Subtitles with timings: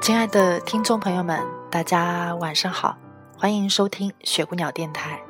[0.00, 1.38] 亲爱的听众朋友们，
[1.70, 2.96] 大家晚上好，
[3.36, 5.20] 欢迎收听雪姑鸟电台。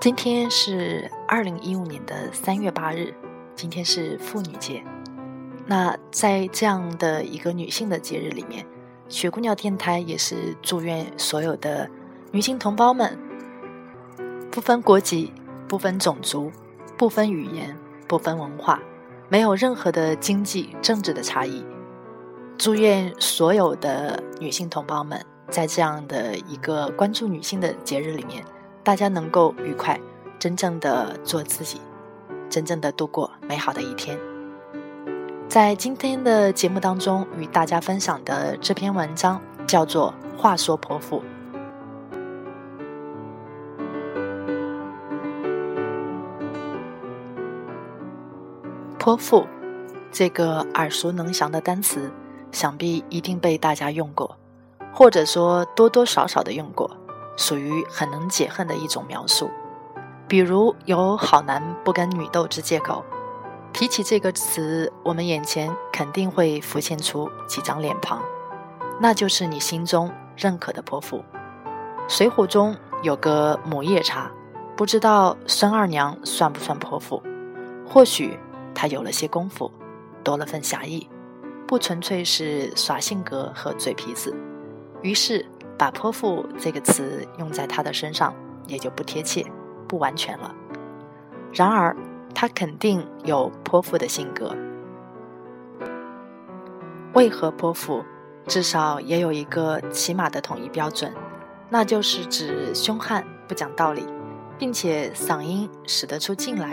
[0.00, 3.14] 今天是二零一五年的三月八日，
[3.54, 4.82] 今天是妇女节。
[5.66, 8.66] 那在这样的一个女性的节日里面，
[9.08, 11.88] 雪姑娘电台也是祝愿所有的
[12.32, 13.16] 女性同胞们，
[14.50, 15.32] 不分国籍、
[15.68, 16.50] 不分种族、
[16.98, 17.76] 不分语言、
[18.08, 18.82] 不分文化，
[19.28, 21.64] 没有任何的经济、政治的差异。
[22.58, 28.42] 祝愿所有的女性同胞们，在这样的一个关注女性的节日里面，
[28.82, 30.00] 大家能够愉快，
[30.38, 31.80] 真正的做自己，
[32.48, 34.18] 真正的度过美好的一天。
[35.46, 41.18] 在今天的节目当中，与大家分享的这篇文章叫做《话说泼妇》。
[48.98, 49.46] 泼妇，
[50.10, 52.10] 这个耳熟能详的单词。
[52.56, 54.34] 想必一定被大家用过，
[54.90, 56.90] 或者说多多少少的用过，
[57.36, 59.50] 属于很能解恨的一种描述。
[60.26, 63.04] 比如有好男不跟女斗之借口，
[63.74, 68.22] 提起这个词，我们眼前肯定会浮现出几张脸庞，
[68.98, 71.22] 那就是你心中认可的泼妇。
[72.08, 74.30] 水浒中有个母夜叉，
[74.74, 77.22] 不知道孙二娘算不算泼妇？
[77.86, 78.38] 或许
[78.74, 79.70] 她有了些功夫，
[80.24, 81.06] 多了份侠义。
[81.66, 84.34] 不纯粹是耍性格和嘴皮子，
[85.02, 85.44] 于是
[85.76, 88.32] 把“泼妇”这个词用在他的身上
[88.66, 89.44] 也就不贴切、
[89.88, 90.54] 不完全了。
[91.52, 91.96] 然而，
[92.34, 94.54] 他肯定有泼妇的性格。
[97.14, 98.04] 为何泼妇？
[98.46, 101.12] 至少也有一个起码的统一标准，
[101.68, 104.06] 那就是指凶悍、不讲道理，
[104.56, 106.70] 并且嗓音使得出劲来，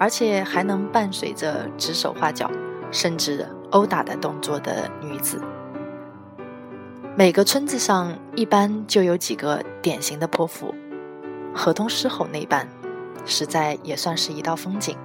[0.00, 2.50] 而且还能伴随着指手画脚，
[2.90, 3.46] 甚至。
[3.70, 5.40] 殴打的动作的女子，
[7.16, 10.74] 每个村子上一般就有几个典型的泼妇，
[11.54, 12.68] 河东狮吼那般，
[13.24, 14.96] 实在也算是一道风景。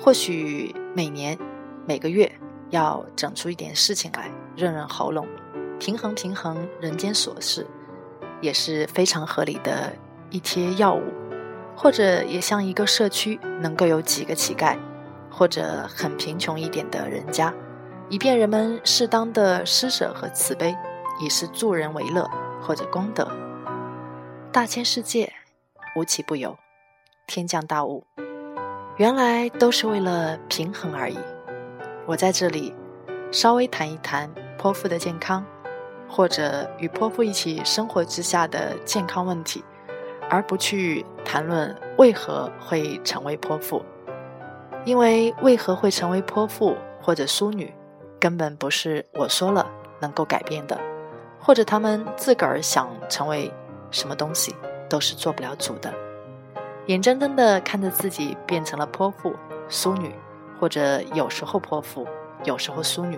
[0.00, 1.38] 或许每年、
[1.86, 2.30] 每个月
[2.70, 5.26] 要整出一点事情来润润喉咙，
[5.78, 7.66] 平衡平衡人间琐事，
[8.40, 9.92] 也是非常合理的
[10.30, 11.02] 一贴药物。
[11.74, 14.76] 或者也像一个社区能够有几个乞丐。
[15.42, 17.52] 或者很贫穷一点的人家，
[18.08, 20.72] 以便人们适当的施舍和慈悲，
[21.18, 22.30] 以示助人为乐
[22.60, 23.28] 或者功德。
[24.52, 25.32] 大千世界，
[25.96, 26.56] 无奇不有，
[27.26, 28.04] 天降大物，
[28.98, 31.18] 原来都是为了平衡而已。
[32.06, 32.72] 我在这里
[33.32, 35.44] 稍微谈一谈泼妇的健康，
[36.08, 39.64] 或者与泼妇一起生活之下的健康问题，
[40.30, 43.84] 而不去谈论为何会成为泼妇。
[44.84, 47.72] 因为为何会成为泼妇或者淑女，
[48.18, 49.66] 根本不是我说了
[50.00, 50.78] 能够改变的，
[51.40, 53.52] 或者他们自个儿想成为
[53.90, 54.54] 什么东西，
[54.88, 55.92] 都是做不了主的。
[56.86, 59.34] 眼睁睁的看着自己变成了泼妇、
[59.68, 60.12] 淑女，
[60.58, 62.04] 或者有时候泼妇，
[62.42, 63.16] 有时候淑女，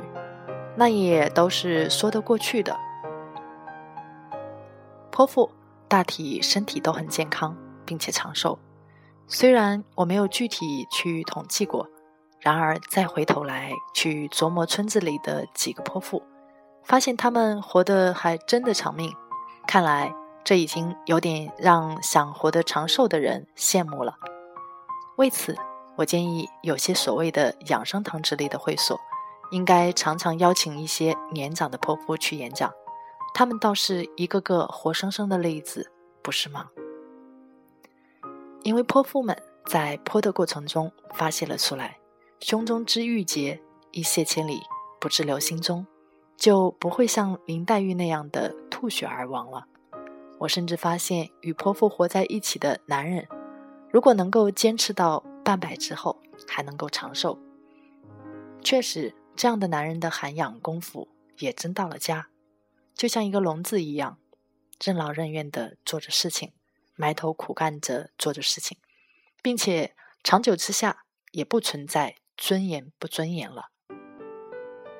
[0.76, 2.76] 那也都是说得过去的。
[5.10, 5.50] 泼妇
[5.88, 8.58] 大体身体都很健康，并且长寿。
[9.26, 11.88] 虽然我没有具体去统计过，
[12.40, 16.22] 然而再回头来去琢磨村子里的几个泼妇，
[16.84, 19.12] 发现他们活得还真的长命。
[19.66, 20.14] 看来
[20.44, 24.14] 这已经有点让想活得长寿的人羡慕了。
[25.16, 25.56] 为此，
[25.96, 29.00] 我建议有些所谓的养生堂之类的会所，
[29.50, 32.70] 应该常常邀请一些年长的泼妇去演讲，
[33.32, 35.90] 他们倒是一个个活生生的例子，
[36.22, 36.66] 不是吗？
[38.64, 41.98] 因为泼妇们在泼的过程中发泄了出来，
[42.40, 43.60] 胸中之郁结
[43.92, 44.62] 一泻千里，
[44.98, 45.86] 不滞留心中，
[46.38, 49.66] 就不会像林黛玉那样的吐血而亡了。
[50.38, 53.28] 我甚至发现，与泼妇活在一起的男人，
[53.90, 56.18] 如果能够坚持到半百之后，
[56.48, 57.38] 还能够长寿。
[58.62, 61.08] 确实，这样的男人的涵养功夫
[61.38, 62.28] 也真到了家，
[62.94, 64.16] 就像一个聋子一样，
[64.82, 66.52] 任劳任怨地做着事情。
[66.96, 68.78] 埋头苦干着做着事情，
[69.42, 73.70] 并且长久之下也不存在尊严不尊严了。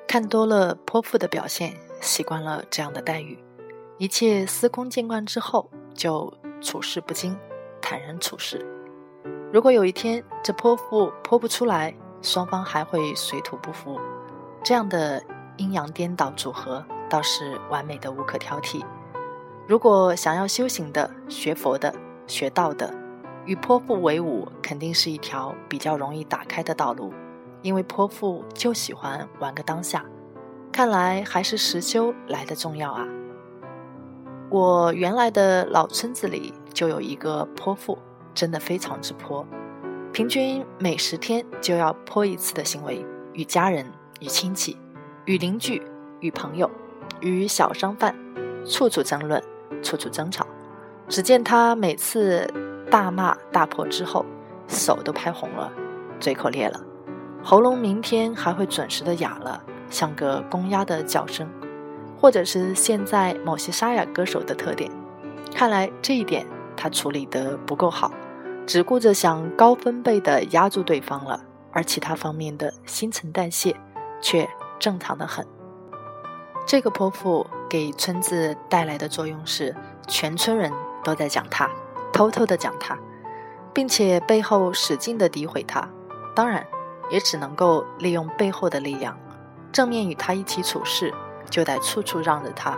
[0.07, 3.43] 看多了泼妇的表现，习惯了这样的待遇，
[3.97, 7.37] 一切司空见惯之后，就处事不惊，
[7.81, 8.65] 坦然处事。
[9.51, 13.99] 如果有一天这泼妇泼不出来，双方还会水土不服，
[14.63, 15.23] 这样的
[15.57, 18.85] 阴阳颠倒组合倒是完美的无可挑剔。
[19.67, 21.93] 如果想要修行的、学佛的、
[22.27, 22.93] 学道的，
[23.45, 27.11] 与泼妇为伍，肯定是一条比较容易打开的道路。
[27.63, 30.05] 因为泼妇就喜欢玩个当下，
[30.71, 33.07] 看来还是实修来的重要啊。
[34.51, 37.97] 我原来的老村子里就有一个泼妇，
[38.35, 39.43] 真的非常之泼，
[40.13, 43.03] 平均每十天就要泼一次的行为，
[43.33, 43.83] 与家人、
[44.19, 44.77] 与亲戚、
[45.25, 45.81] 与邻居、
[46.19, 46.69] 与朋友、
[47.19, 48.15] 与小商贩，
[48.63, 49.41] 处处争论，
[49.81, 50.45] 处处争吵。
[51.07, 52.51] 只见他每次
[52.89, 54.25] 大骂大破之后，
[54.67, 55.71] 手都拍红了，
[56.19, 56.81] 嘴口裂了。
[57.43, 61.47] 喉咙明天还会准时的哑了，像个公鸭的叫声，
[62.19, 64.89] 或者是现在某些沙哑歌手的特点。
[65.53, 66.45] 看来这一点
[66.75, 68.11] 他处理得不够好，
[68.65, 71.39] 只顾着想高分贝的压住对方了，
[71.71, 73.75] 而其他方面的新陈代谢
[74.19, 75.45] 却正常的很。
[76.65, 79.75] 这个泼妇给村子带来的作用是，
[80.07, 80.71] 全村人
[81.03, 81.69] 都在讲他，
[82.11, 82.97] 偷偷的讲他，
[83.73, 85.87] 并且背后使劲的诋毁他。
[86.35, 86.65] 当然。
[87.11, 89.15] 也只能够利用背后的力量，
[89.71, 91.13] 正面与他一起处事，
[91.51, 92.75] 就得处处让着他，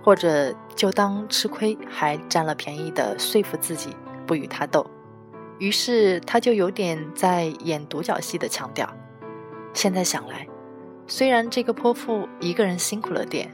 [0.00, 3.96] 或者就当吃亏还占了便宜的说服自己
[4.28, 4.86] 不与他斗。
[5.58, 8.88] 于是他就有点在演独角戏的腔调。
[9.72, 10.46] 现在想来，
[11.08, 13.52] 虽然这个泼妇一个人辛苦了点，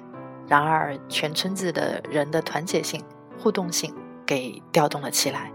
[0.50, 3.00] 然而全村子的人的团结性、
[3.38, 3.94] 互动性
[4.26, 5.52] 给调动了起来。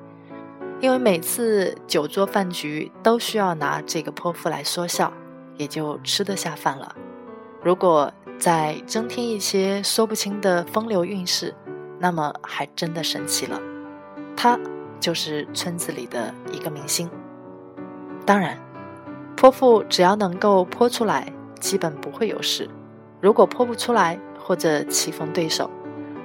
[0.80, 5.12] 因为每次酒桌饭局都需要拿这个泼妇来说笑，
[5.58, 6.96] 也就吃得下饭了。
[7.62, 11.54] 如果再增添一些说不清的风流韵事，
[12.00, 13.60] 那么还真的神奇了。
[14.34, 14.58] 他
[15.02, 17.10] 就是村子里的一个明星。
[18.26, 18.58] 当然，
[19.36, 22.70] 泼妇只要能够泼出来，基本不会有事。
[23.20, 25.68] 如果泼不出来，或者棋逢对手，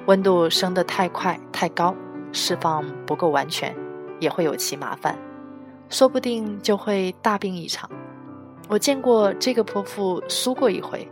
[0.05, 1.95] 温度升得太快太高，
[2.31, 3.75] 释放不够完全。
[4.19, 5.17] 也会有其麻烦，
[5.89, 7.89] 说不定就会大病一场。
[8.69, 11.11] 我见过这个泼妇输过一回，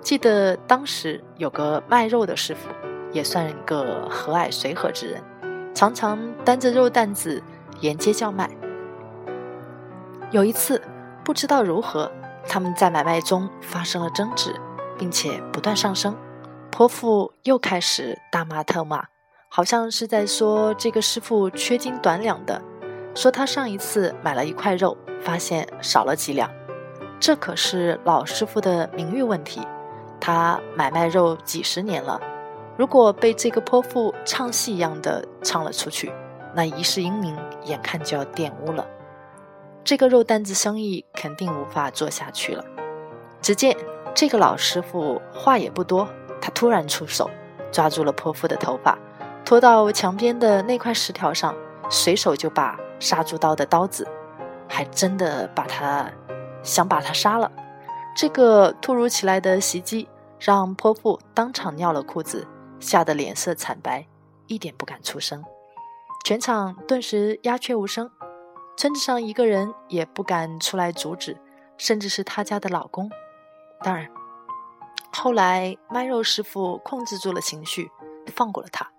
[0.00, 2.68] 记得当时有个卖肉的师傅，
[3.10, 5.20] 也算个和蔼随和之人，
[5.74, 7.42] 常常担着肉担子
[7.80, 8.48] 沿街叫卖。
[10.30, 10.80] 有一次，
[11.24, 12.08] 不知道如何，
[12.46, 14.54] 他们在买卖中发生了争执，
[14.96, 16.14] 并且不断上升，
[16.76, 19.04] 泼妇又开始大骂特骂。
[19.48, 22.60] 好像是在说这个师傅缺斤短两的，
[23.14, 26.50] 说他上一次买了一块肉，发现少了几两，
[27.20, 29.64] 这可是老师傅的名誉问题。
[30.20, 32.20] 他买卖肉几十年了，
[32.76, 36.12] 如果被这个泼妇唱戏一样的唱了出去，
[36.56, 38.84] 那一世英名眼看就要玷污了。
[39.84, 42.64] 这个肉担子生意肯定无法做下去了。
[43.40, 43.76] 只见
[44.12, 46.08] 这个老师傅话也不多，
[46.44, 47.30] 他突然出手，
[47.72, 48.98] 抓住了泼妇的头发。
[49.46, 51.54] 拖到墙边的那块石条上，
[51.88, 54.06] 随手就把杀猪刀的刀子，
[54.68, 56.06] 还真的把他
[56.62, 57.50] 想把他杀了。
[58.14, 60.06] 这个突如其来的袭击
[60.38, 62.46] 让泼妇当场尿了裤子，
[62.78, 64.06] 吓得脸色惨白，
[64.46, 65.42] 一点不敢出声。
[66.26, 68.10] 全场顿时鸦雀无声，
[68.76, 71.38] 村子上一个人也不敢出来阻止，
[71.78, 73.10] 甚至是他家的老公。
[73.82, 74.06] 当然，
[75.14, 77.88] 后来卖肉师傅控制住了情绪，
[78.34, 78.90] 放过了他。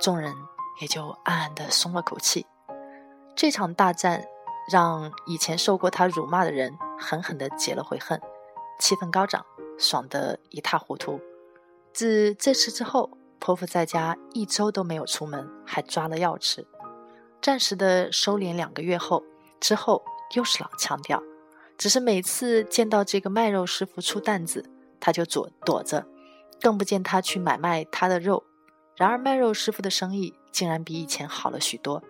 [0.00, 0.32] 众人
[0.80, 2.46] 也就暗暗地松了口气。
[3.34, 4.24] 这场大战
[4.70, 8.20] 让以前受过他辱骂的人狠狠地解了回恨，
[8.78, 9.44] 气氛高涨，
[9.76, 11.20] 爽得一塌糊涂。
[11.92, 16.64] 自这次之后，泼妇在家一周都没有出门，还抓了药吃。
[17.42, 19.24] 暂时的收敛两个月后，
[19.60, 20.02] 之后
[20.34, 21.20] 又是老腔调，
[21.76, 24.64] 只是每次见到这个卖肉师傅出担子，
[25.06, 26.04] 他就躲躲着，
[26.60, 28.42] 更不见他去买卖他的肉。
[28.96, 32.02] 然而卖肉师傅的生意竟然比以前好了许多，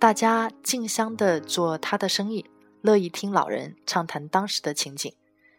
[0.00, 5.14] 大家竞相的做他的生意，乐意听老人畅谈当时的情景。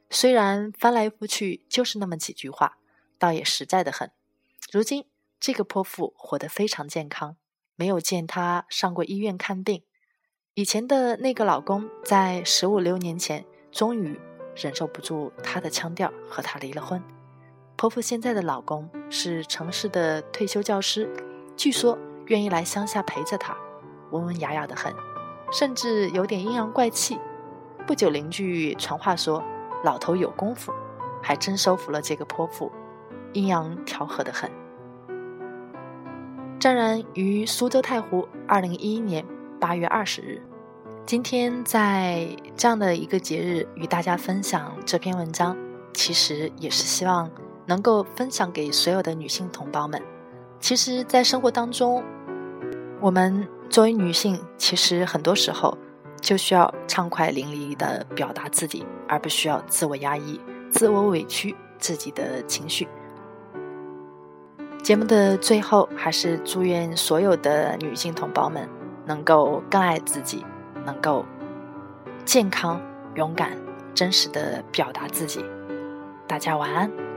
[0.10, 2.80] 虽然翻来覆去就是那么几句话，
[3.18, 4.12] 倒也实在的很。
[4.70, 5.06] 如今
[5.40, 7.38] 这个泼妇活得非常健康，
[7.78, 9.84] 没有见她上过医院看病。
[10.54, 14.20] 以前的那个老公在十五六年前终于
[14.56, 17.02] 忍受不住她的腔调，和她离了婚。
[17.76, 21.10] 婆婆现在的老公是城市的退休教师，
[21.58, 23.58] 据说愿意来乡下陪着她，
[24.12, 24.94] 文文雅雅的很，
[25.52, 27.20] 甚至有点阴阳怪气。
[27.86, 29.44] 不久邻居传话说，
[29.84, 30.72] 老头有功夫，
[31.22, 32.72] 还真收服了这个泼妇，
[33.34, 34.50] 阴阳调和的很。
[36.60, 39.26] 湛然于苏州太湖，二零一一年
[39.60, 40.42] 八月二十日。
[41.06, 45.56] 今天在这样的一个节日与大家分享这篇文章，
[45.94, 47.30] 其实也是希望
[47.66, 50.02] 能够分享给所有的女性同胞们。
[50.62, 52.02] 其实，在生活当中，
[53.02, 55.78] 我们作为女性，其实很多时候
[56.22, 60.40] 就需要畅快淋漓的表达自己，而不需要自我压抑、
[60.72, 62.88] 自我委屈自己的情绪。
[64.82, 68.68] 节目的最后，还是祝愿所有的女性同胞们
[69.06, 70.46] 能够更爱自己。
[70.86, 71.26] 能够
[72.26, 72.82] 健康、
[73.16, 73.58] 勇敢、
[73.94, 75.44] 真实的表达自己。
[76.28, 77.13] 大家晚安。